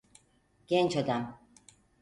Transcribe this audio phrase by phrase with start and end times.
[0.67, 1.39] Genç adam.